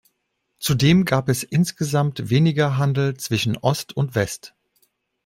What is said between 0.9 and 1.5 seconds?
gab es